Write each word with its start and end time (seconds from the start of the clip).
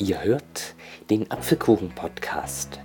Ihr 0.00 0.24
hört 0.24 0.74
den 1.08 1.30
Apfelkuchen-Podcast. 1.30 2.80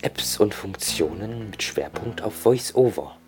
Apps 0.00 0.38
und 0.38 0.54
Funktionen 0.54 1.50
mit 1.50 1.60
Schwerpunkt 1.60 2.22
auf 2.22 2.44
VoiceOver. 2.44 3.18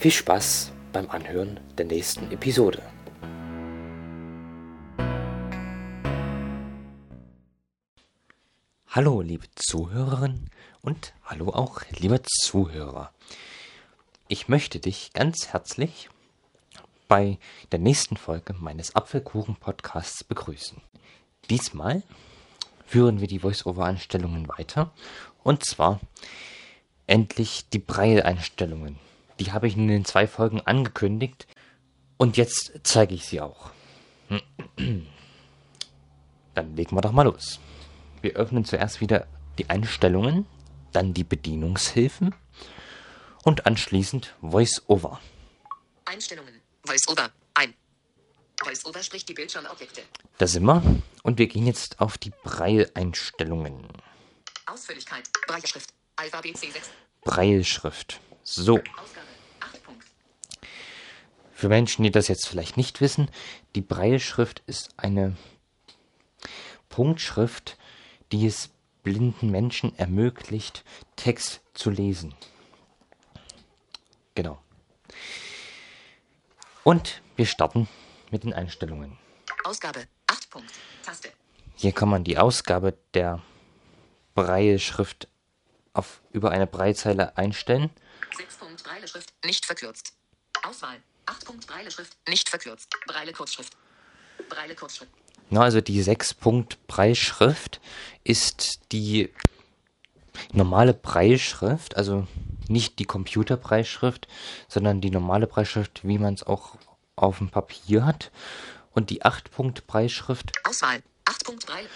Viel 0.00 0.10
Spaß 0.10 0.72
beim 0.92 1.08
Anhören 1.08 1.60
der 1.78 1.86
nächsten 1.86 2.32
Episode. 2.32 2.82
Hallo, 8.88 9.20
liebe 9.20 9.46
Zuhörerinnen 9.54 10.50
und 10.82 11.14
hallo 11.22 11.50
auch, 11.50 11.82
lieber 11.96 12.24
Zuhörer. 12.24 13.12
Ich 14.26 14.48
möchte 14.48 14.80
dich 14.80 15.12
ganz 15.12 15.46
herzlich 15.52 16.10
bei 17.06 17.38
der 17.70 17.78
nächsten 17.78 18.16
Folge 18.16 18.52
meines 18.52 18.96
Apfelkuchen-Podcasts 18.96 20.24
begrüßen. 20.24 20.82
Diesmal 21.50 22.02
führen 22.86 23.20
wir 23.20 23.28
die 23.28 23.40
Voice-Over-Einstellungen 23.40 24.48
weiter. 24.48 24.92
Und 25.42 25.64
zwar 25.64 26.00
endlich 27.06 27.68
die 27.68 27.78
Braille-Einstellungen. 27.78 28.98
Die 29.38 29.52
habe 29.52 29.66
ich 29.66 29.76
in 29.76 29.88
den 29.88 30.04
zwei 30.04 30.26
Folgen 30.26 30.60
angekündigt. 30.60 31.46
Und 32.16 32.36
jetzt 32.36 32.72
zeige 32.82 33.14
ich 33.14 33.26
sie 33.26 33.40
auch. 33.40 33.70
Dann 36.54 36.74
legen 36.74 36.96
wir 36.96 37.02
doch 37.02 37.12
mal 37.12 37.24
los. 37.24 37.60
Wir 38.22 38.32
öffnen 38.32 38.64
zuerst 38.64 39.00
wieder 39.00 39.26
die 39.58 39.68
Einstellungen, 39.68 40.46
dann 40.92 41.12
die 41.14 41.24
Bedienungshilfen 41.24 42.34
und 43.44 43.66
anschließend 43.66 44.34
Voice-Over. 44.40 45.20
Einstellungen. 46.06 46.60
Voice-Over. 46.84 47.30
Voice-Over 48.62 49.02
spricht 49.02 49.28
die 49.28 49.34
Bildschirmobjekte. 49.34 50.02
Da 50.38 50.46
sind 50.46 50.64
wir. 50.64 50.82
Und 51.22 51.38
wir 51.38 51.46
gehen 51.46 51.66
jetzt 51.66 52.00
auf 52.00 52.18
die 52.18 52.30
Braille-Einstellungen. 52.44 53.86
Ausführlichkeit. 54.66 55.28
Brailleschrift. 55.46 55.90
Alphabet 56.16 56.56
C6. 56.56 56.80
Brailleschrift. 57.22 58.20
So, 58.42 58.78
Ausgabe. 58.78 59.26
8 59.60 59.82
Punkt. 59.84 60.04
für 61.52 61.68
Menschen, 61.68 62.04
die 62.04 62.10
das 62.10 62.28
jetzt 62.28 62.46
vielleicht 62.46 62.76
nicht 62.76 63.00
wissen, 63.00 63.30
die 63.74 63.80
Brailleschrift 63.80 64.62
ist 64.66 64.90
eine 64.96 65.36
Punktschrift, 66.88 67.76
die 68.32 68.46
es 68.46 68.70
blinden 69.02 69.50
Menschen 69.50 69.96
ermöglicht, 69.98 70.84
Text 71.16 71.60
zu 71.74 71.90
lesen. 71.90 72.34
Genau. 74.34 74.62
Und 76.84 77.22
wir 77.36 77.46
starten 77.46 77.88
mit 78.36 78.44
den 78.44 78.52
Einstellungen. 78.52 79.16
Ausgabe. 79.64 80.06
8 80.26 80.50
Punkt. 80.50 80.70
Taste. 81.02 81.30
Hier 81.74 81.92
kann 81.92 82.10
man 82.10 82.22
die 82.22 82.36
Ausgabe 82.36 82.98
der 83.14 83.42
Brailleschrift 84.34 85.26
auf, 85.94 86.20
über 86.32 86.50
eine 86.50 86.66
Breitzeile 86.66 87.38
einstellen. 87.38 87.88
6 88.36 88.56
Punkt. 88.56 88.84
Brailleschrift. 88.84 89.32
Nicht 89.42 89.64
verkürzt. 89.64 90.12
Auswahl. 90.62 90.98
8 91.24 91.46
Punkt. 91.46 91.66
Brailleschrift. 91.66 92.14
Nicht 92.28 92.50
verkürzt. 92.50 92.90
Braille 93.06 93.32
Kurzschrift. 93.32 93.74
Braille 94.50 94.74
Kurzschrift. 94.74 95.10
Na, 95.48 95.62
also 95.62 95.80
die 95.80 96.02
6-Punkt-Breitschrift 96.02 97.80
ist 98.22 98.80
die 98.92 99.32
normale 100.52 100.92
Breitschrift, 100.92 101.96
also 101.96 102.26
nicht 102.68 102.98
die 102.98 103.06
Computerbreitschrift, 103.06 104.28
sondern 104.68 105.00
die 105.00 105.10
normale 105.10 105.46
Breitschrift, 105.46 106.06
wie 106.06 106.18
man 106.18 106.34
es 106.34 106.42
auch 106.42 106.76
auf 107.16 107.38
dem 107.38 107.50
Papier 107.50 108.04
hat. 108.04 108.30
Und 108.92 109.10
die 109.10 109.22
8-Punkt-Breitschrift 109.22 110.52
Auswahl. 110.64 111.02
8 111.24 111.44
Punkt. 111.44 111.66
Braille. 111.66 111.88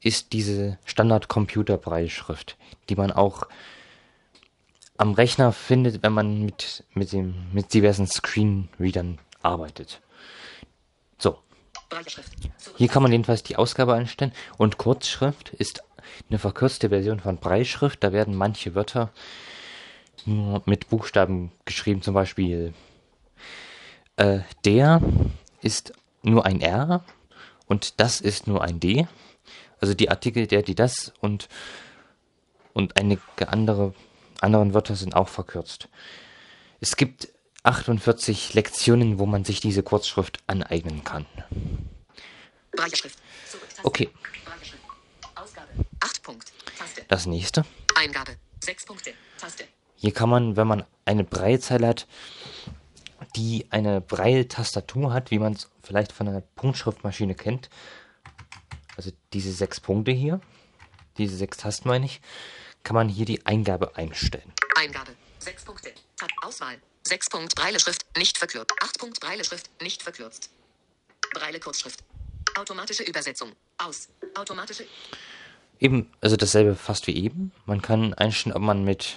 ist 0.00 0.32
diese 0.32 0.78
Standard-Computer-Breitschrift, 0.84 2.56
die 2.88 2.96
man 2.96 3.12
auch 3.12 3.46
am 4.96 5.12
Rechner 5.12 5.52
findet, 5.52 6.02
wenn 6.02 6.12
man 6.12 6.42
mit, 6.42 6.84
mit, 6.94 7.12
dem, 7.12 7.34
mit 7.52 7.74
diversen 7.74 8.06
Screenreadern 8.06 9.18
arbeitet. 9.42 10.00
So, 11.18 11.38
hier 12.76 12.88
kann 12.88 13.02
man 13.02 13.12
jedenfalls 13.12 13.42
die 13.42 13.56
Ausgabe 13.56 13.94
einstellen. 13.94 14.32
Und 14.58 14.78
Kurzschrift 14.78 15.50
ist 15.50 15.82
eine 16.28 16.38
verkürzte 16.38 16.88
Version 16.88 17.20
von 17.20 17.38
Breitschrift. 17.38 18.02
Da 18.02 18.12
werden 18.12 18.34
manche 18.34 18.74
Wörter 18.74 19.12
nur 20.24 20.62
mit 20.66 20.88
Buchstaben 20.88 21.52
geschrieben. 21.64 22.02
Zum 22.02 22.14
Beispiel 22.14 22.74
äh, 24.16 24.40
der 24.64 25.00
ist 25.62 25.92
nur 26.22 26.46
ein 26.46 26.60
R 26.60 27.04
und 27.66 28.00
das 28.00 28.20
ist 28.20 28.46
nur 28.46 28.62
ein 28.62 28.80
D. 28.80 29.06
Also 29.80 29.94
die 29.94 30.10
Artikel 30.10 30.46
der, 30.46 30.62
die, 30.62 30.74
das 30.74 31.12
und, 31.20 31.48
und 32.72 32.96
einige 32.96 33.48
andere 33.48 33.94
anderen 34.40 34.74
Wörter 34.74 34.96
sind 34.96 35.14
auch 35.14 35.28
verkürzt. 35.28 35.88
Es 36.80 36.96
gibt 36.96 37.28
48 37.62 38.54
Lektionen, 38.54 39.18
wo 39.18 39.26
man 39.26 39.44
sich 39.44 39.60
diese 39.60 39.82
Kurzschrift 39.82 40.38
aneignen 40.46 41.04
kann. 41.04 41.26
Okay, 43.82 44.10
Brailleschrift. 44.44 44.82
Ausgabe. 45.34 45.68
8 46.00 46.22
Punkt. 46.22 46.52
Taste. 46.78 47.04
das 47.08 47.26
nächste. 47.26 47.64
Eingabe. 47.94 48.36
6 48.62 48.84
Punkte. 48.86 49.12
Taste. 49.38 49.64
Hier 49.96 50.12
kann 50.12 50.28
man, 50.28 50.56
wenn 50.56 50.66
man 50.66 50.84
eine 51.04 51.24
Braillezeile 51.24 51.88
hat, 51.88 52.06
die 53.34 53.66
eine 53.70 54.00
Braille-Tastatur 54.00 55.12
hat, 55.12 55.30
wie 55.30 55.38
man 55.38 55.54
es 55.54 55.70
vielleicht 55.82 56.12
von 56.12 56.28
einer 56.28 56.40
Punktschriftmaschine 56.40 57.34
kennt, 57.34 57.68
also 58.96 59.10
diese 59.32 59.52
sechs 59.52 59.80
Punkte 59.80 60.12
hier, 60.12 60.40
diese 61.18 61.36
sechs 61.36 61.58
Tasten 61.58 61.88
meine 61.88 62.06
ich, 62.06 62.20
kann 62.82 62.94
man 62.94 63.08
hier 63.08 63.26
die 63.26 63.44
Eingabe 63.44 63.96
einstellen. 63.96 64.52
Eingabe. 64.76 65.12
6 65.40 65.64
Punkte. 65.64 65.92
Tab. 66.16 66.28
Auswahl. 66.42 66.76
6 67.04 67.30
Punkt. 67.30 67.54
Brailleschrift. 67.54 68.04
Nicht 68.16 68.36
verkürzt. 68.36 68.72
8 68.80 68.98
Punkt. 68.98 69.20
Brailleschrift. 69.20 69.70
Nicht 69.80 70.02
verkürzt. 70.02 70.50
Braille 71.34 71.60
Kurzschrift. 71.60 72.02
Automatische 72.56 73.04
Übersetzung. 73.04 73.52
Aus. 73.78 74.08
Automatische. 74.34 74.86
Eben, 75.78 76.10
also 76.20 76.36
dasselbe 76.36 76.74
fast 76.74 77.06
wie 77.06 77.16
eben. 77.16 77.52
Man 77.64 77.82
kann 77.82 78.14
einstellen, 78.14 78.56
ob 78.56 78.62
man 78.62 78.84
mit 78.84 79.16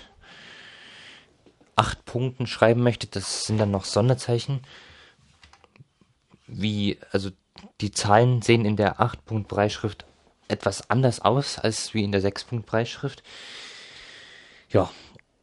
acht 1.79 2.03
Punkten 2.03 2.45
schreiben 2.45 2.83
möchte. 2.83 3.07
Das 3.07 3.45
sind 3.45 3.57
dann 3.57 3.71
noch 3.71 3.85
Sonderzeichen. 3.85 4.61
Wie, 6.45 6.99
also 7.11 7.29
die 7.79 7.91
Zahlen 7.91 8.41
sehen 8.41 8.65
in 8.65 8.75
der 8.75 8.99
8-Punkt-Breitschrift 8.99 10.05
etwas 10.49 10.89
anders 10.89 11.21
aus 11.21 11.57
als 11.57 11.93
wie 11.93 12.03
in 12.03 12.11
der 12.11 12.21
6-Punkt-Breitschrift. 12.21 13.23
Ja, 14.69 14.91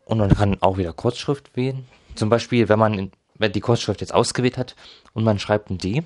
und 0.05 0.19
man 0.19 0.35
kann 0.35 0.61
auch 0.61 0.77
wieder 0.77 0.93
Kurzschrift 0.93 1.57
wählen. 1.57 1.89
Zum 2.17 2.29
Beispiel, 2.29 2.69
wenn 2.69 2.79
man 2.79 2.99
in, 2.99 3.13
wenn 3.37 3.53
die 3.53 3.61
Kurzschrift 3.61 4.03
jetzt 4.03 4.13
ausgewählt 4.13 4.59
hat 4.59 4.77
und 5.15 5.25
man 5.25 5.39
schreibt 5.39 5.71
ein 5.71 5.79
D, 5.79 6.03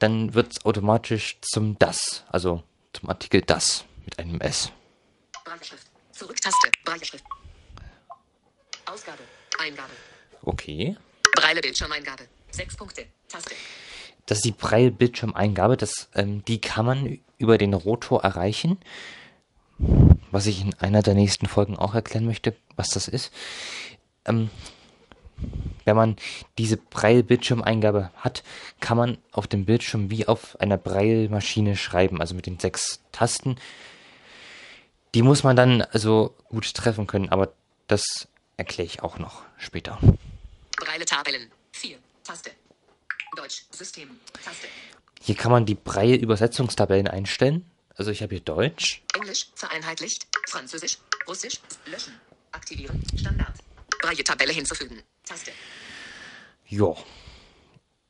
dann 0.00 0.34
wird 0.34 0.52
es 0.52 0.64
automatisch 0.64 1.38
zum 1.40 1.78
das, 1.78 2.24
also 2.28 2.64
zum 2.92 3.08
Artikel 3.08 3.42
das 3.42 3.84
mit 4.04 4.18
einem 4.18 4.40
S. 4.40 4.72
Brailleschrift. 5.44 5.86
Zurücktaste. 6.10 6.70
Brailleschrift. 6.84 7.24
Ausgabe. 8.86 9.22
Eingabe. 9.58 9.92
Okay. 10.42 10.96
Braille 11.34 11.60
Bildschirmeingabe. 11.60 12.24
6 12.50 12.76
Punkte. 12.76 13.06
Taste. 13.28 13.54
Das 14.26 14.38
ist 14.38 14.44
die 14.44 14.52
Braille-Bildschirmeingabe. 14.52 15.76
Das, 15.76 16.08
ähm, 16.14 16.44
die 16.44 16.60
kann 16.60 16.86
man 16.86 17.18
über 17.38 17.58
den 17.58 17.74
Rotor 17.74 18.22
erreichen. 18.22 18.78
Was 20.30 20.46
ich 20.46 20.60
in 20.62 20.74
einer 20.74 21.02
der 21.02 21.14
nächsten 21.14 21.46
Folgen 21.46 21.76
auch 21.76 21.94
erklären 21.94 22.26
möchte, 22.26 22.54
was 22.76 22.88
das 22.90 23.08
ist. 23.08 23.32
Ähm, 24.24 24.50
wenn 25.84 25.96
man 25.96 26.16
diese 26.58 26.76
Braille-Bildschirmeingabe 26.76 28.10
hat, 28.16 28.44
kann 28.80 28.96
man 28.96 29.18
auf 29.32 29.48
dem 29.48 29.64
Bildschirm 29.64 30.10
wie 30.10 30.28
auf 30.28 30.58
einer 30.60 30.78
Braille-Maschine 30.78 31.76
schreiben, 31.76 32.20
also 32.20 32.34
mit 32.36 32.46
den 32.46 32.60
sechs 32.60 33.00
Tasten. 33.10 33.56
Die 35.14 35.22
muss 35.22 35.42
man 35.42 35.56
dann 35.56 35.82
also 35.82 36.34
gut 36.48 36.72
treffen 36.74 37.08
können, 37.08 37.28
aber 37.28 37.52
das 37.88 38.28
erkläre 38.56 38.86
ich 38.86 39.02
auch 39.02 39.18
noch 39.18 39.42
später. 39.58 39.98
Braille 40.76 41.04
Tabellen. 41.04 41.50
4. 41.72 41.98
Taste. 42.24 42.50
Deutsch. 43.36 43.64
System. 43.70 44.18
Taste. 44.44 44.66
Hier 45.20 45.36
kann 45.36 45.52
man 45.52 45.66
die 45.66 45.74
Braille-Übersetzungstabellen 45.74 47.08
einstellen. 47.08 47.64
Also 47.94 48.10
ich 48.10 48.22
habe 48.22 48.34
hier 48.34 48.42
Deutsch, 48.44 49.02
Englisch. 49.14 49.50
Vereinheitlicht. 49.54 50.26
Französisch. 50.48 50.98
Russisch. 51.28 51.60
Löschen. 51.86 52.18
Aktivieren. 52.52 53.02
Standard. 53.16 53.54
Braille 54.00 54.24
Tabelle 54.24 54.52
hinzufügen. 54.52 55.02
Taste. 55.24 55.52
Ja. 56.66 56.94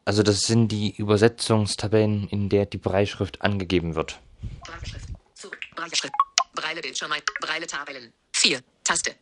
Also 0.05 0.23
das 0.23 0.41
sind 0.41 0.69
die 0.69 0.97
Übersetzungstabellen, 0.97 2.29
in 2.29 2.49
der 2.49 2.67
die 2.67 2.79
Breitschrift 2.79 3.43
angegeben 3.43 3.95
wird. 3.95 4.19
Brailleschrift. 4.65 5.09
Zurück. 5.35 5.61
Brailleschrift. 5.75 6.15
Braille 6.55 6.81
Bildschirm. 6.81 7.13
Braille 7.41 7.67
Tabellen. 7.67 8.13
4. 8.33 8.61
Taste. 8.85 9.15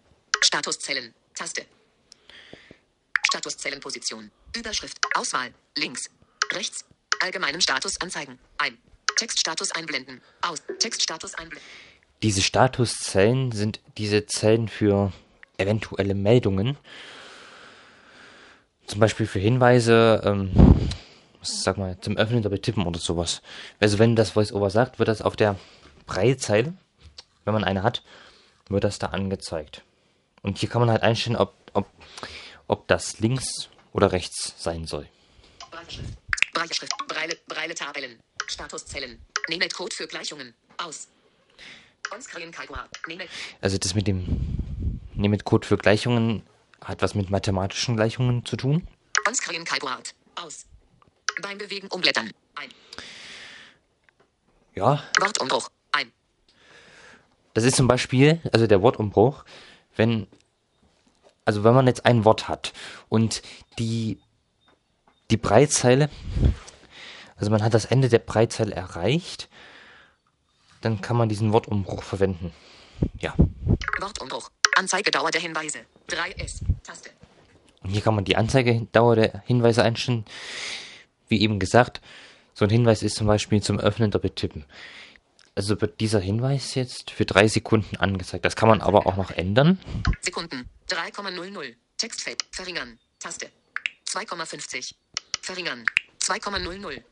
Statuszellen. 0.51 1.15
Taste. 1.33 1.65
Statuszellenposition. 3.25 4.33
Überschrift. 4.57 4.99
Auswahl. 5.15 5.55
Links. 5.77 6.11
Rechts. 6.53 6.85
Allgemeinen 7.21 7.61
Status 7.61 8.01
anzeigen. 8.01 8.37
Ein. 8.59 8.77
Textstatus 9.15 9.71
einblenden. 9.71 10.21
Aus. 10.43 10.61
Textstatus 10.81 11.37
einblenden. 11.37 11.65
Diese 12.25 12.43
Statuszellen 12.43 13.53
sind 13.53 13.79
diese 13.97 14.27
Zellen 14.27 14.67
für 14.67 15.13
eventuelle 15.57 16.17
Meldungen. 16.17 16.77
Zum 18.89 18.99
Beispiel 18.99 19.27
für 19.27 19.39
Hinweise, 19.39 20.21
ähm, 20.25 20.51
sag 21.43 21.79
mal, 21.79 21.97
zum 22.01 22.17
Öffnen 22.17 22.41
oder 22.41 22.51
Betippen 22.51 22.89
oder 22.89 22.99
sowas. 22.99 23.41
Also 23.79 24.01
wenn 24.01 24.17
das 24.17 24.35
VoiceOver 24.35 24.71
sagt, 24.71 24.99
wird 24.99 25.09
das 25.09 25.23
auf 25.23 25.37
der 25.37 25.61
Breitzeile, 26.07 26.75
wenn 27.45 27.55
man 27.55 27.63
eine 27.63 27.85
hat, 27.85 28.03
wird 28.69 28.83
das 28.83 28.99
da 28.99 29.07
angezeigt. 29.11 29.85
Und 30.43 30.59
hier 30.59 30.69
kann 30.69 30.81
man 30.81 30.91
halt 30.91 31.03
einstellen, 31.03 31.37
ob, 31.37 31.55
ob, 31.75 31.89
ob 32.67 32.89
das 32.89 33.19
links 33.21 33.69
oder 33.93 34.13
rechts 34.13 34.55
sein 34.57 34.87
soll. 34.87 35.09
Breitschrift. 35.71 36.19
Breitschrift. 36.53 36.93
Breile, 37.09 37.37
Breile 37.47 37.75
Tabellen. 37.75 38.19
Statuszellen. 38.47 39.21
Nehmet 39.49 39.75
Code 39.75 39.95
für 39.95 40.07
Gleichungen. 40.07 40.55
Aus. 40.79 41.09
Also 43.61 43.79
das 43.79 43.95
mit 43.95 44.07
dem 44.07 44.59
Nehmet 45.15 45.45
Code 45.45 45.67
für 45.67 45.77
Gleichungen 45.77 46.43
hat 46.83 47.03
was 47.03 47.15
mit 47.15 47.31
mathematischen 47.31 47.97
Gleichungen 47.97 48.45
zu 48.45 48.57
tun. 48.57 48.87
Onscreen 49.29 49.65
Kalkulator. 49.65 50.03
Aus. 50.35 50.67
Beim 51.43 51.59
Bewegen 51.59 51.89
umblättern. 51.89 52.33
Ein. 52.55 52.71
Ja, 54.75 55.03
Wortumbruch. 55.21 55.71
Ein. 55.93 56.11
das 57.55 57.65
ist 57.65 57.77
zum 57.77 57.87
Beispiel, 57.87 58.41
also 58.53 58.67
der 58.67 58.83
Wortumbruch, 58.83 59.45
wenn, 59.97 60.27
also 61.45 61.65
wenn 61.65 61.75
man 61.75 61.87
jetzt 61.87 62.07
ein 62.07 62.25
Wort 62.25 62.49
hat 62.49 62.73
und 63.09 63.43
die, 63.79 64.19
die 65.31 65.37
Breitzeile, 65.37 66.11
also 67.37 67.51
man 67.51 67.63
hat 67.63 67.75
das 67.75 67.87
Ende 67.87 68.09
der 68.09 68.19
Breitzeile 68.19 68.75
erreicht, 68.75 69.49
dann 70.81 71.01
kann 71.01 71.17
man 71.17 71.29
diesen 71.29 71.53
Wortumbruch 71.53 72.03
verwenden. 72.03 72.53
Ja. 73.19 73.35
Wortumbruch. 74.01 74.51
Anzeigedauer 74.77 75.31
der 75.31 75.41
Hinweise. 75.41 75.81
3S. 76.09 76.61
Taste. 76.83 77.11
Und 77.83 77.91
hier 77.91 78.03
kann 78.03 78.15
man 78.15 78.25
die 78.25 78.37
Anzeigedauer 78.37 79.17
der 79.17 79.43
Hinweise 79.47 79.83
einstellen. 79.83 80.25
Wie 81.29 81.41
eben 81.41 81.59
gesagt, 81.59 82.01
so 82.55 82.65
ein 82.65 82.71
Hinweis 82.71 83.03
ist 83.03 83.17
zum 83.17 83.27
Beispiel 83.27 83.63
zum 83.63 83.79
Öffnen 83.79 84.11
oder 84.11 84.19
Betippen. 84.19 84.65
Also 85.55 85.81
wird 85.81 86.01
dieser 86.01 86.21
Hinweis 86.21 86.75
jetzt 86.75 87.11
für 87.11 87.27
drei 87.27 87.49
Sekunden 87.49 87.97
angezeigt. 87.97 88.45
Das 88.45 88.57
kann 88.57 88.69
man 88.69 88.81
aber 88.81 89.07
auch 89.07 89.17
noch 89.17 89.31
ändern. 89.31 89.79
Sekunden. 90.21 90.69
3,00. 90.89 91.75
Textfeld. 91.99 92.45
Verringern. 92.53 92.99
Taste. 93.19 93.51
2,50. 94.09 94.95
Verringern. 95.43 95.85
2,00. 96.23 97.03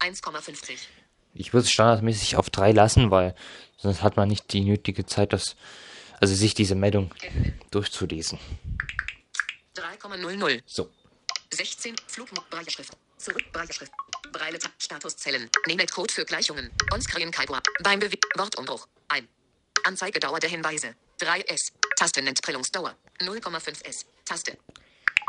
1,50. 0.00 0.78
Ich 1.34 1.52
würde 1.52 1.64
es 1.64 1.70
standardmäßig 1.70 2.36
auf 2.36 2.50
drei 2.50 2.72
lassen, 2.72 3.10
weil 3.10 3.34
sonst 3.76 4.02
hat 4.02 4.16
man 4.16 4.28
nicht 4.28 4.52
die 4.52 4.60
nötige 4.60 5.04
Zeit, 5.06 5.32
das, 5.32 5.56
also 6.20 6.34
sich 6.34 6.54
diese 6.54 6.74
Meldung 6.74 7.12
durchzulesen. 7.70 8.38
3,00. 9.76 10.62
So. 10.66 10.90
16. 11.54 11.96
Flugmodus. 12.06 12.48
Breitschrift. 12.50 12.92
Zurück. 13.18 13.44
Breitschrift. 13.52 13.92
Breile. 14.32 14.58
Statuszellen. 14.78 15.48
Nehmet 15.66 15.92
Code 15.92 16.12
für 16.12 16.24
Gleichungen. 16.24 16.70
Onscreen 16.92 17.30
Kalkulator. 17.30 17.72
Beim 17.82 18.00
Bewe 18.00 18.18
Wortumbruch. 18.36 18.86
Ein. 19.08 19.28
Anzeigedauer 19.84 20.40
der 20.40 20.50
Hinweise. 20.50 20.94
3S. 21.20 21.72
Tastenentprellungsdauer. 21.96 22.94
0,5S. 23.20 24.04
Taste. 24.24 24.58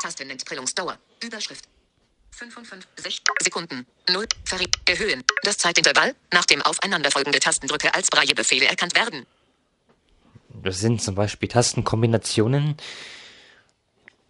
Tastenentprellungsdauer. 0.02 0.98
Überschrift. 1.24 1.66
55 2.32 3.22
Sekunden. 3.42 3.86
0. 4.10 4.26
Verri 4.44 4.68
Erhöhen. 4.86 5.24
Das 5.44 5.58
Zeitintervall, 5.58 6.16
nachdem 6.34 6.62
aufeinanderfolgende 6.62 7.40
Tastendrücke 7.40 7.94
als 7.94 8.08
Braillebefehle 8.08 8.66
erkannt 8.66 8.96
werden. 8.96 9.26
Das 10.50 10.80
sind 10.80 11.02
zum 11.02 11.16
Beispiel 11.16 11.48
Tastenkombinationen, 11.50 12.78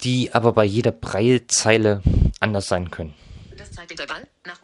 die 0.06 0.34
aber 0.34 0.54
bei 0.54 0.64
jeder 0.64 0.92
Breilzeile 0.92 2.02
anders 2.40 2.68
sein 2.68 2.92
können. 2.92 3.16
Das 3.58 3.72
Zeitintervall 3.72 4.28
nach 4.46 4.60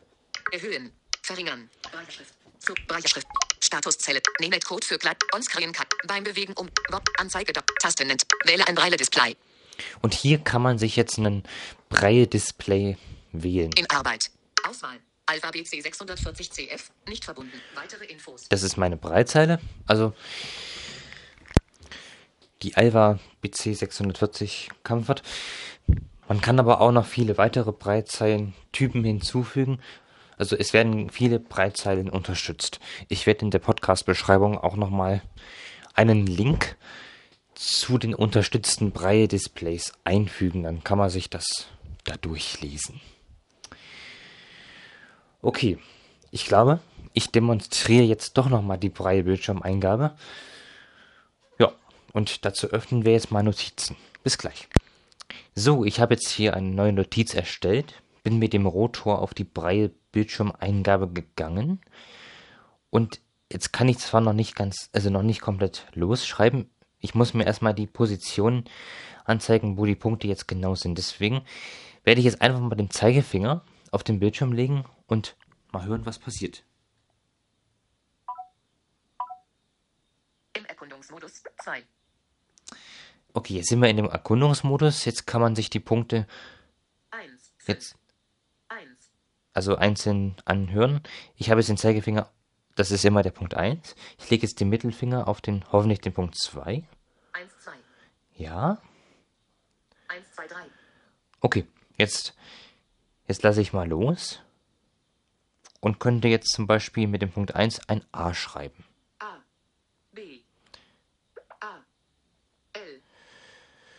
Erhöhen. 0.51 0.91
Verringern. 1.23 1.69
Breitschrift. 2.87 3.27
Statuszelle. 3.59 4.21
Nehmet 4.39 4.65
Code 4.65 4.85
für 4.85 4.97
Gleit. 4.99 5.17
Onscreen 5.33 5.71
Cut. 5.71 5.87
Beim 6.07 6.23
Bewegen 6.23 6.53
um. 6.53 6.69
Wort. 6.89 7.07
Anzeige. 7.17 7.53
Tasten 7.79 8.07
nennt. 8.07 8.23
Wähle 8.45 8.67
ein 8.67 8.75
Breile-Display. 8.75 9.35
Und 10.01 10.13
hier 10.13 10.37
kann 10.39 10.61
man 10.61 10.77
sich 10.77 10.95
jetzt 10.95 11.17
einen 11.17 11.43
Braille-Display 11.89 12.97
wählen. 13.31 13.71
In 13.77 13.89
Arbeit. 13.89 14.29
Auswahl. 14.67 14.99
Alpha 15.25 15.49
BC 15.49 15.81
640 15.81 16.51
CF. 16.51 16.91
Nicht 17.07 17.25
verbunden. 17.25 17.59
Weitere 17.73 18.05
Infos. 18.05 18.47
Das 18.49 18.61
ist 18.61 18.77
meine 18.77 18.97
Breitzeile. 18.97 19.59
Also 19.87 20.13
die 22.61 22.75
Alva 22.75 23.19
BC 23.41 23.75
640 23.75 24.69
Comfort. 24.83 25.21
Man 26.27 26.41
kann 26.41 26.59
aber 26.59 26.81
auch 26.81 26.91
noch 26.91 27.05
viele 27.05 27.37
weitere 27.37 27.71
Breitzeilentypen 27.71 29.03
hinzufügen. 29.03 29.79
Also 30.37 30.55
es 30.55 30.73
werden 30.73 31.09
viele 31.09 31.39
Breitzeilen 31.39 32.09
unterstützt. 32.09 32.79
Ich 33.09 33.27
werde 33.27 33.45
in 33.45 33.51
der 33.51 33.59
Podcast-Beschreibung 33.59 34.57
auch 34.57 34.75
nochmal 34.75 35.21
einen 35.93 36.25
Link 36.25 36.77
zu 37.53 37.97
den 37.97 38.15
unterstützten 38.15 38.91
Braille-Displays 38.91 39.93
einfügen. 40.03 40.63
Dann 40.63 40.83
kann 40.83 40.97
man 40.97 41.09
sich 41.09 41.29
das 41.29 41.67
da 42.05 42.15
durchlesen. 42.17 43.01
Okay, 45.41 45.77
ich 46.31 46.45
glaube, 46.45 46.79
ich 47.13 47.31
demonstriere 47.31 48.03
jetzt 48.03 48.37
doch 48.37 48.49
nochmal 48.49 48.77
die 48.77 48.89
Braille-Bildschirmeingabe. 48.89 50.15
Und 52.13 52.45
dazu 52.45 52.67
öffnen 52.67 53.05
wir 53.05 53.13
jetzt 53.13 53.31
mal 53.31 53.43
Notizen. 53.43 53.95
Bis 54.23 54.37
gleich. 54.37 54.67
So, 55.55 55.85
ich 55.85 55.99
habe 55.99 56.13
jetzt 56.13 56.29
hier 56.29 56.55
eine 56.55 56.69
neue 56.69 56.93
Notiz 56.93 57.33
erstellt, 57.33 58.01
bin 58.23 58.39
mit 58.39 58.53
dem 58.53 58.65
Rotor 58.65 59.19
auf 59.19 59.33
die 59.33 59.43
Braille-Bildschirmeingabe 59.43 61.09
gegangen 61.11 61.81
und 62.89 63.19
jetzt 63.51 63.73
kann 63.73 63.89
ich 63.89 63.97
zwar 63.99 64.21
noch 64.21 64.33
nicht 64.33 64.55
ganz, 64.55 64.89
also 64.93 65.09
noch 65.09 65.23
nicht 65.23 65.41
komplett 65.41 65.87
losschreiben. 65.93 66.69
Ich 66.99 67.15
muss 67.15 67.33
mir 67.33 67.45
erstmal 67.45 67.73
die 67.73 67.87
Position 67.87 68.65
anzeigen, 69.25 69.77
wo 69.77 69.85
die 69.85 69.95
Punkte 69.95 70.27
jetzt 70.27 70.47
genau 70.47 70.75
sind. 70.75 70.97
Deswegen 70.97 71.41
werde 72.03 72.19
ich 72.19 72.25
jetzt 72.25 72.41
einfach 72.41 72.59
mal 72.59 72.75
den 72.75 72.91
Zeigefinger 72.91 73.65
auf 73.91 74.03
den 74.03 74.19
Bildschirm 74.19 74.53
legen 74.53 74.85
und 75.07 75.35
mal 75.71 75.85
hören, 75.85 76.05
was 76.05 76.19
passiert. 76.19 76.63
Im 80.53 80.65
Erkundungsmodus 80.65 81.43
2. 81.63 81.83
Okay, 83.33 83.55
jetzt 83.55 83.69
sind 83.69 83.81
wir 83.81 83.89
in 83.89 83.97
dem 83.97 84.09
Erkundungsmodus. 84.09 85.05
Jetzt 85.05 85.25
kann 85.25 85.41
man 85.41 85.55
sich 85.55 85.69
die 85.69 85.79
Punkte 85.79 86.27
1. 87.11 87.53
jetzt 87.67 87.95
1. 88.67 88.89
also 89.53 89.75
einzeln 89.75 90.35
anhören. 90.45 91.01
Ich 91.35 91.49
habe 91.49 91.59
jetzt 91.59 91.69
den 91.69 91.77
Zeigefinger, 91.77 92.29
das 92.75 92.91
ist 92.91 93.05
immer 93.05 93.23
der 93.23 93.31
Punkt 93.31 93.53
1. 93.55 93.95
Ich 94.17 94.29
lege 94.29 94.43
jetzt 94.43 94.59
den 94.59 94.69
Mittelfinger 94.69 95.27
auf 95.27 95.41
den, 95.41 95.63
hoffentlich 95.71 96.01
den 96.01 96.13
Punkt 96.13 96.37
2. 96.37 96.83
1, 97.33 97.59
2. 97.59 97.71
Ja, 98.35 98.81
1, 100.07 100.31
2, 100.33 100.47
3. 100.47 100.55
okay, 101.41 101.67
jetzt, 101.97 102.35
jetzt 103.27 103.43
lasse 103.43 103.61
ich 103.61 103.71
mal 103.71 103.87
los 103.87 104.41
und 105.79 105.99
könnte 105.99 106.27
jetzt 106.27 106.51
zum 106.51 106.67
Beispiel 106.67 107.07
mit 107.07 107.21
dem 107.21 107.31
Punkt 107.31 107.55
1 107.55 107.89
ein 107.89 108.03
A 108.11 108.33
schreiben. 108.33 108.85
A. 109.19 109.37
B. 110.11 110.41
A. 111.59 111.79
L. 112.73 113.01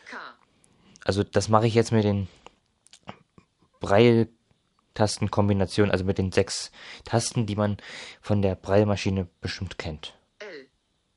K. 0.06 0.16
Also 1.04 1.24
das 1.24 1.48
mache 1.48 1.66
ich 1.66 1.74
jetzt 1.74 1.90
mit 1.92 2.04
den 2.04 2.28
Braille-Tastenkombinationen, 3.80 5.90
also 5.90 6.04
mit 6.04 6.18
den 6.18 6.30
sechs 6.32 6.70
Tasten, 7.04 7.46
die 7.46 7.56
man 7.56 7.78
von 8.20 8.42
der 8.42 8.54
Braille-Maschine 8.54 9.28
bestimmt 9.40 9.78
kennt. 9.78 10.14
L. 10.38 10.68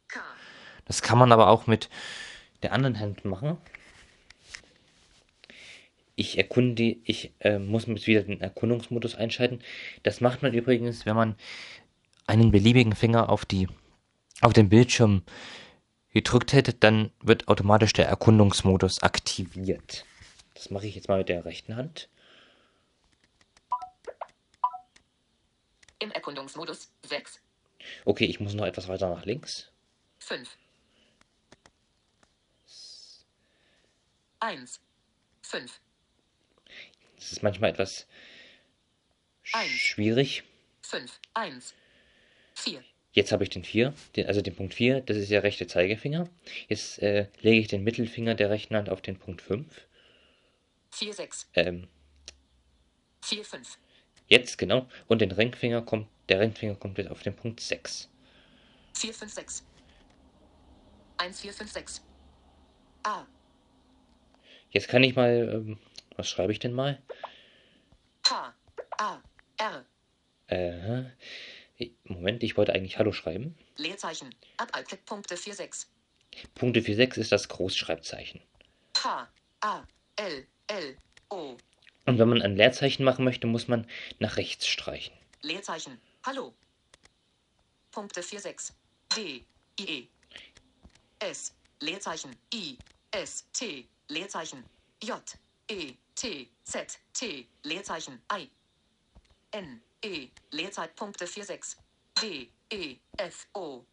K. 0.08 0.22
Das 0.86 1.02
kann 1.02 1.18
man 1.18 1.32
aber 1.32 1.50
auch 1.50 1.68
mit 1.68 1.90
der 2.64 2.74
anderen 2.74 3.00
Hand 3.00 3.26
machen. 3.26 3.58
Ich 6.16 6.38
erkunde, 6.38 6.96
ich 7.04 7.34
äh, 7.40 7.60
muss 7.60 7.88
jetzt 7.88 8.08
wieder 8.08 8.24
den 8.24 8.42
Erkundungsmodus 8.42 9.16
einschalten. 9.16 9.60
Das 10.04 10.22
macht 10.22 10.42
man 10.42 10.54
übrigens, 10.54 11.06
wenn 11.06 11.16
man 11.16 11.36
einen 12.26 12.52
beliebigen 12.52 12.96
Finger 12.96 13.30
auf 13.30 13.46
die 13.46 13.68
auf 14.42 14.54
den 14.54 14.70
Bildschirm 14.70 15.24
gedrückt 16.16 16.54
hätte, 16.54 16.74
dann 16.74 17.12
wird 17.20 17.50
automatisch 17.50 17.92
der 17.92 18.08
Erkundungsmodus 18.08 19.04
aktiviert. 19.04 20.06
Das 20.54 20.70
mache 20.70 20.88
ich 20.88 20.96
jetzt 20.96 21.10
mal 21.10 21.18
mit 21.18 21.28
der 21.28 21.44
rechten 21.44 21.76
Hand. 21.76 22.08
Im 26.00 26.12
Erkundungsmodus 26.12 26.90
6. 27.06 27.42
Okay, 28.06 28.26
ich 28.26 28.40
muss 28.40 28.54
noch 28.54 28.66
etwas 28.66 28.88
weiter 28.88 29.10
nach 29.10 29.26
links. 29.26 29.70
5. 30.20 30.50
1. 34.40 34.80
5. 35.42 35.82
Das 37.18 37.32
ist 37.34 37.44
manchmal 37.44 37.72
etwas 37.72 38.08
Eins. 39.52 39.70
schwierig. 39.70 40.44
5. 40.82 41.20
1. 41.34 41.74
4. 42.54 42.84
Jetzt 43.16 43.32
habe 43.32 43.46
ich 43.46 43.50
den 43.50 43.64
4, 43.64 43.94
den, 44.18 44.28
also 44.28 44.42
den 44.42 44.54
Punkt 44.54 44.74
4, 44.74 45.00
das 45.00 45.16
ist 45.16 45.32
der 45.32 45.42
rechte 45.42 45.68
Zeigefinger. 45.68 46.28
Jetzt 46.68 47.02
äh, 47.02 47.30
lege 47.40 47.62
ich 47.62 47.68
den 47.70 47.82
Mittelfinger 47.82 48.36
der 48.36 48.50
rechten 48.50 48.76
Hand 48.76 48.90
auf 48.90 49.02
den 49.02 49.18
Punkt 49.18 49.42
5. 49.42 49.66
4, 50.92 51.14
6. 51.14 51.50
Ähm, 51.54 51.88
4, 53.24 53.46
5. 53.46 53.78
jetzt 54.28 54.58
genau. 54.58 54.90
Und 55.08 55.22
den 55.22 55.32
Ringfinger 55.32 55.82
kommt, 55.82 56.10
der 56.28 56.42
Ringfinger 56.42 56.76
kommt 56.76 56.98
jetzt 56.98 57.10
auf 57.10 57.24
den 57.24 57.34
Punkt 57.34 57.62
6. 57.62 58.10
4, 58.96 59.14
5, 59.14 59.34
6. 59.34 59.66
1, 61.16 61.40
4, 61.40 61.54
5, 61.54 61.72
6. 61.72 62.02
A. 63.04 63.26
Jetzt 64.72 64.90
kann 64.90 65.04
ich 65.04 65.16
mal, 65.16 65.54
ähm, 65.54 65.80
was 66.18 66.28
schreibe 66.28 66.52
ich 66.52 66.60
denn 66.60 66.74
mal? 66.74 67.02
H. 68.28 68.54
A. 68.98 69.22
R. 69.58 69.86
Äh, 70.48 71.04
Moment, 72.06 72.44
ich 72.44 72.58
wollte 72.58 72.74
eigentlich 72.74 72.98
Hallo 72.98 73.12
schreiben. 73.12 73.56
Leerzeichen. 73.78 74.34
Abalklick 74.58 75.06
Punkte 75.06 75.36
4, 75.36 75.56
6. 75.56 75.90
Punkte 76.54 76.82
46 76.82 77.22
ist 77.22 77.32
das 77.32 77.50
Großschreibzeichen. 77.50 78.42
H. 78.98 79.28
A. 79.62 79.84
L. 80.16 80.48
L. 80.68 80.98
O. 81.30 81.58
Und 82.06 82.20
wenn 82.20 82.30
man 82.30 82.42
ein 82.42 82.56
Leerzeichen 82.56 83.04
machen 83.04 83.26
möchte, 83.26 83.48
muss 83.48 83.68
man 83.68 83.88
nach 84.20 84.38
rechts 84.38 84.68
streichen. 84.68 85.14
Leerzeichen. 85.42 86.00
Hallo. 86.24 86.54
Punkte 87.92 88.24
4, 88.24 88.40
6. 88.40 88.74
D. 89.16 89.46
I. 89.80 89.84
E. 89.84 90.08
S. 91.20 91.54
Leerzeichen. 91.80 92.36
I. 92.54 92.78
S. 93.12 93.46
T. 93.52 93.88
Leerzeichen. 94.08 94.64
J. 95.04 95.22
E. 95.70 95.94
T. 96.16 96.48
Z. 96.64 97.00
T. 97.14 97.48
Leerzeichen. 97.64 98.22
I. 98.32 98.50
N. 99.52 99.82
E. 100.04 100.30
Leerzeitpunkte 100.52 101.28
4, 101.28 101.46
6. 101.46 101.78
D. 102.22 102.50
E. 102.72 102.98
F. 103.18 103.48
O. 103.54 103.86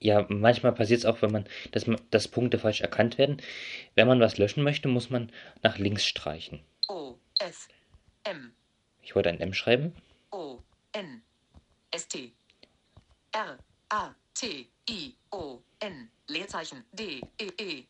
Ja, 0.00 0.26
manchmal 0.28 0.72
passiert 0.72 1.00
es 1.00 1.06
auch, 1.06 1.22
wenn 1.22 1.32
man, 1.32 1.48
dass, 1.72 1.86
dass 2.10 2.28
Punkte 2.28 2.58
falsch 2.58 2.80
erkannt 2.80 3.18
werden. 3.18 3.42
Wenn 3.94 4.06
man 4.06 4.20
was 4.20 4.38
löschen 4.38 4.62
möchte, 4.62 4.88
muss 4.88 5.10
man 5.10 5.32
nach 5.62 5.78
links 5.78 6.06
streichen. 6.06 6.60
O. 6.88 7.16
F. 7.40 7.68
M. 8.24 8.52
Ich 9.02 9.14
wollte 9.14 9.28
ein 9.28 9.40
M 9.40 9.54
schreiben. 9.54 9.94
O. 10.30 10.60
N. 10.92 11.22
S. 11.90 12.06
T. 12.06 12.32
R. 13.32 13.58
A. 13.88 14.14
T. 14.34 14.68
I. 14.88 15.14
O. 15.32 15.60
N. 15.80 16.10
Leerzeichen. 16.28 16.84
D. 16.92 17.20
E. 17.40 17.50
E. 17.58 17.84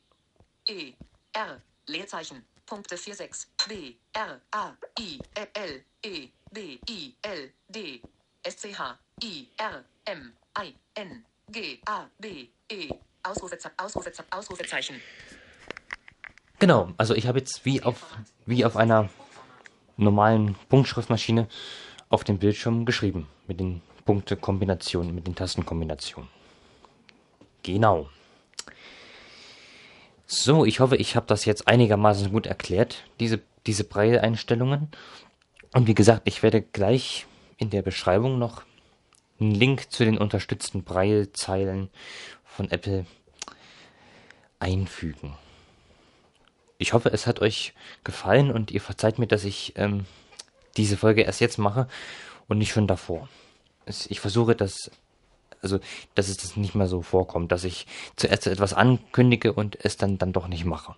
E. 0.69 0.93
R. 1.35 1.61
Leerzeichen. 1.87 2.45
Punkte 2.69 2.99
4, 2.99 3.15
6. 3.15 3.49
B. 3.67 3.95
R. 4.13 4.41
A. 4.51 4.73
I. 4.99 5.19
L. 5.35 5.49
L. 5.55 5.83
E. 6.03 6.29
B. 6.53 6.79
I. 6.89 7.15
L. 7.23 7.51
D. 7.69 8.03
S. 8.43 8.59
C. 8.59 8.75
H. 8.75 8.99
I. 9.23 9.49
R. 9.57 9.85
M. 10.05 10.33
I. 10.59 10.75
N. 10.95 11.25
G. 11.51 11.81
A. 11.87 12.05
B. 12.19 12.49
E. 12.71 12.91
Ausrufezeichen. 13.23 13.75
Ausrufezeichen. 13.79 14.31
Ausrufezeichen. 14.31 15.01
Genau, 16.59 16.93
also 16.99 17.15
ich 17.15 17.27
habe 17.27 17.39
jetzt 17.39 17.65
wie 17.65 17.83
auf, 17.83 18.05
wie 18.45 18.65
auf 18.67 18.77
einer 18.77 19.09
normalen 19.97 20.55
Punktschriftmaschine 20.69 21.49
auf 22.11 22.25
dem 22.25 22.39
Bildschirm 22.39 22.85
geschrieben. 22.85 23.29
Mit 23.47 23.61
den 23.61 23.81
Punktekombinationen, 24.05 25.15
mit 25.15 25.27
den 25.27 25.35
Tastenkombinationen. 25.35 26.29
Genau. 27.63 28.11
So, 30.31 30.67
ich 30.67 30.81
hoffe, 30.81 30.97
ich 30.97 31.17
habe 31.17 31.25
das 31.27 31.47
jetzt 31.47 31.69
einigermaßen 31.69 32.31
gut 32.31 32.47
erklärt, 32.47 33.05
diese, 33.19 33.41
diese 33.67 33.85
Braille-Einstellungen. 33.85 34.89
Und 35.73 35.87
wie 35.87 35.95
gesagt, 35.95 36.23
ich 36.27 36.43
werde 36.43 36.61
gleich 36.61 37.27
in 37.57 37.71
der 37.71 37.81
Beschreibung 37.81 38.39
noch 38.39 38.63
einen 39.41 39.53
Link 39.53 39.91
zu 39.91 40.05
den 40.05 40.19
unterstützten 40.19 40.85
Braille-Zeilen 40.85 41.89
von 42.45 42.71
Apple 42.71 43.07
einfügen. 44.59 45.33
Ich 46.77 46.93
hoffe, 46.93 47.09
es 47.09 47.27
hat 47.27 47.41
euch 47.41 47.73
gefallen 48.05 48.51
und 48.51 48.71
ihr 48.71 48.83
verzeiht 48.83 49.19
mir, 49.19 49.29
dass 49.29 49.45
ich 49.45 49.73
ähm, 49.77 50.05
diese 50.77 50.99
Folge 50.99 51.23
erst 51.23 51.41
jetzt 51.41 51.57
mache 51.57 51.89
und 52.49 52.59
nicht 52.59 52.73
schon 52.73 52.87
davor. 52.87 53.31
Ich 53.87 54.21
versuche 54.21 54.55
das, 54.55 54.91
also, 55.63 55.81
dass 56.15 56.29
es 56.29 56.37
das 56.37 56.57
nicht 56.57 56.75
mehr 56.75 56.87
so 56.87 57.03
vorkommt, 57.03 57.53
dass 57.53 57.65
ich 57.65 57.87
zuerst 58.17 58.47
etwas 58.47 58.75
ankündige 58.75 59.53
und 59.53 59.83
es 59.85 59.97
dann, 59.97 60.19
dann 60.19 60.33
doch 60.33 60.49
nicht 60.49 60.65
mache. 60.65 60.95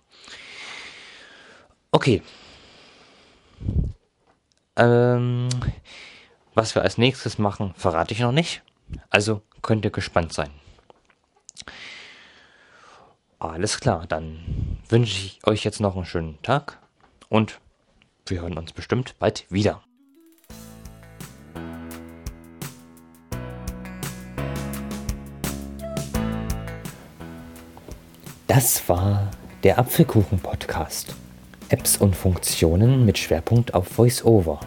Okay. 1.91 2.21
Ähm, 4.75 5.49
was 6.53 6.75
wir 6.75 6.81
als 6.81 6.97
nächstes 6.97 7.37
machen, 7.37 7.73
verrate 7.75 8.13
ich 8.13 8.19
noch 8.19 8.31
nicht. 8.31 8.63
Also 9.09 9.41
könnt 9.61 9.85
ihr 9.85 9.91
gespannt 9.91 10.33
sein. 10.33 10.49
Alles 13.39 13.79
klar, 13.79 14.05
dann 14.07 14.79
wünsche 14.87 15.17
ich 15.17 15.39
euch 15.45 15.63
jetzt 15.63 15.79
noch 15.79 15.95
einen 15.95 16.05
schönen 16.05 16.41
Tag 16.43 16.79
und 17.27 17.59
wir 18.27 18.41
hören 18.41 18.57
uns 18.57 18.71
bestimmt 18.71 19.17
bald 19.17 19.45
wieder. 19.49 19.81
Das 28.61 28.87
war 28.87 29.31
der 29.63 29.79
Apfelkuchen-Podcast. 29.79 31.15
Apps 31.69 31.97
und 31.97 32.15
Funktionen 32.15 33.07
mit 33.07 33.17
Schwerpunkt 33.17 33.73
auf 33.73 33.97
VoiceOver. 33.97 34.59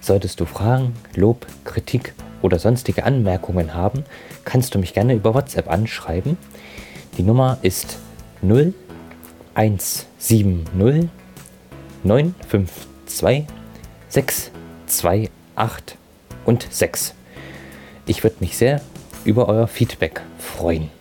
Solltest 0.00 0.40
du 0.40 0.46
Fragen, 0.46 0.94
Lob, 1.14 1.46
Kritik 1.64 2.14
oder 2.40 2.58
sonstige 2.58 3.04
Anmerkungen 3.04 3.74
haben, 3.74 4.04
kannst 4.46 4.74
du 4.74 4.78
mich 4.78 4.94
gerne 4.94 5.12
über 5.12 5.34
WhatsApp 5.34 5.68
anschreiben. 5.68 6.38
Die 7.18 7.22
Nummer 7.22 7.58
ist 7.60 7.98
0170 8.40 10.06
952 12.04 13.44
628 14.08 15.98
und 16.46 16.66
6. 16.70 17.12
Ich 18.06 18.22
würde 18.22 18.36
mich 18.40 18.56
sehr 18.56 18.80
über 19.26 19.46
euer 19.46 19.68
Feedback 19.68 20.22
freuen. 20.38 20.95